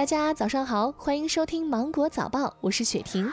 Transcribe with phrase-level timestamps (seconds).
[0.00, 3.30] 大家早上好，欢迎收听芒果早报，我是雪婷。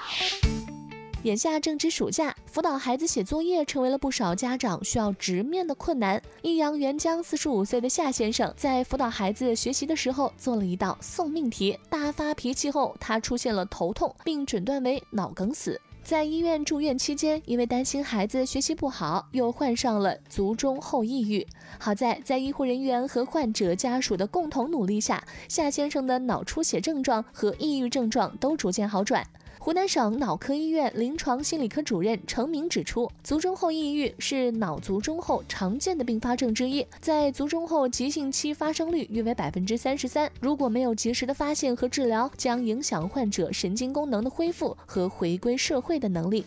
[1.24, 6.22] 眼下正值暑假，辅导孩子写作业成为了不少家长需要直面的困难。
[6.42, 11.80] 益阳沅江四十五岁的夏先生在辅导孩子学习的时候，做了一道送命题。
[11.90, 15.80] 大发脾气后，他出现了头痛，并诊断为脑梗死。
[16.08, 21.46] 在医院住院期间，因为担心孩子学习不好，又患上了卒中后抑郁。
[21.78, 29.28] 好在在医护人员和患者家属的共同努力下，夏先生的脑出血症状和抑郁症状都逐渐好转。
[29.68, 40.32] 湖南省脑科医院临床心理科主任程明指出，卒中后抑郁是脑卒中后常见的并发症之一，在卒中后急性期发生率约为百分之三十三。
[40.40, 46.46] 如果没有及时的发现和治疗，将影响患者神经功能的恢复和回归社会的能力。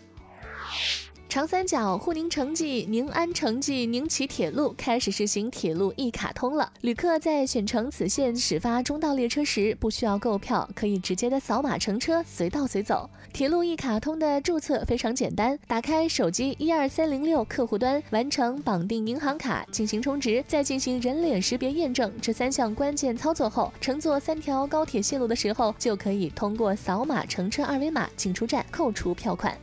[1.31, 6.69] 长三角沪宁城际、宁安城际、宁启铁路开始实行铁路一卡通了。
[6.81, 13.09] 旅客在选乘此线始发终到列车时，不需要购票，可以直接的扫码乘车，随到随走。
[13.31, 29.57] 铁路一卡通的注册非常简单，打开手机一二三零六客户端，完成绑定银行卡，进行充值，再进行人脸识别验证这三项关键操作后，乘坐三条高铁线路的时候，就可以通过扫码乘车二维码进出站扣除票款。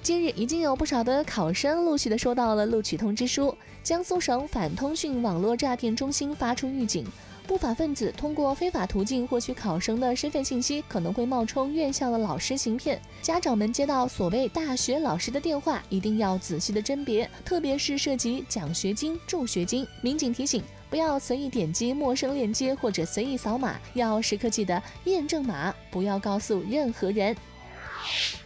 [0.00, 3.54] 近日，已经有不少的考生陆续的收到了录取通知书。
[3.82, 7.04] 江苏省反通讯网络诈骗中心发出预警：
[7.46, 13.00] 不法分子通过非法途径获取考生的身份信息，可能会冒充院校的老师行骗。
[13.20, 19.86] 家长们接到所谓大学老师的电话，一定要仔细的甄别，特别是涉及奖学金、助学金。
[20.00, 27.36] 民警提醒，不要随意点击陌生链接或者随意扫码，要时刻记得验证码，不要告诉任何人。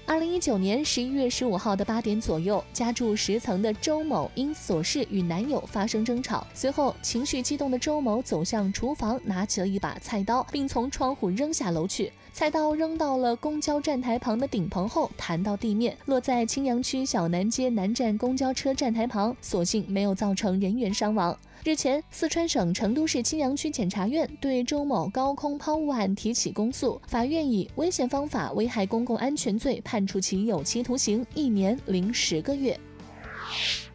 [0.04, 12.12] 二零一九年十一月十五号的八点左右，家住十层的周某因琐事与男友发生争吵，随后情绪激动的周某走向厨房，拿起了一把菜刀，并从窗户扔下楼去。
[12.32, 21.38] 菜刀扔到了公交站台旁的顶棚后，弹到地面，落在青羊区小南街南站公交车站台旁，所幸没有造成人员伤亡。
[21.64, 32.76] 日前，四川省成都市青羊区检察院对周某高空抛物案提起公诉，法院以危险方法危害公共安全罪判处其有期徒刑一年零十个月。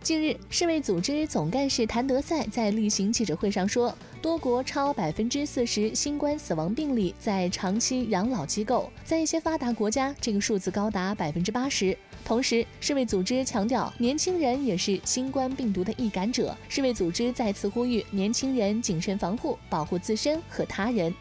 [0.01, 11.97] 近日，世卫组织总干事谭德赛在例行记者会上说，多国超百分之四十新冠死亡病例在长期养老机构，在一些发达国家，这个数字高达百分之八十。
[12.27, 16.53] 同时，世卫组织强调，年轻人也是新冠病毒的易感者。
[16.67, 21.13] 世卫组织再次呼吁年轻人谨慎防护，保护自身和他人。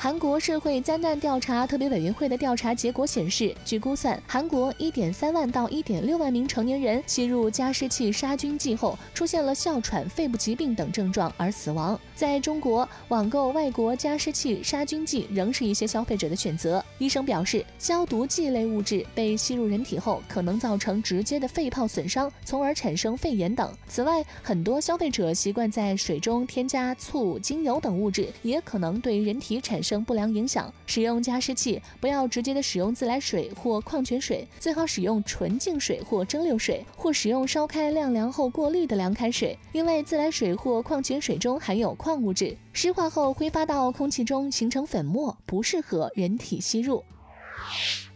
[0.00, 11.98] 韩国社会灾难调查特别委员会的调查结果显示，据估算，韩国1.3万到1.6万名成年人吸入加湿器杀菌剂后，出现了哮喘、肺部疾病等症状而死亡。
[12.14, 16.82] 在中国，网购外国加湿器杀菌剂仍是一些消费者的选择。
[16.98, 23.68] 医生表示，消毒剂类物质被吸入人体后，可能造成直接的肺泡损伤，从而产生肺炎等。
[23.88, 29.87] 此外，很多消费者习惯在水中添加醋、精油等物质，也可能对人体产生。
[29.88, 47.02] 生不良影响，使用加湿器不要直接的使用自来水或矿泉水，最好使用纯净水或蒸馏水，或使用烧开晾凉后过滤的凉开水，因为自来水或矿泉水中含有矿物质，湿化后挥发到空气中形成粉末，不适合人体吸入。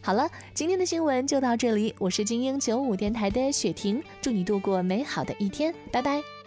[0.03, 6.42] 好了，今天的新闻就到这里，我是精英九五电台的雪婷，祝你度过美好的一天，拜拜。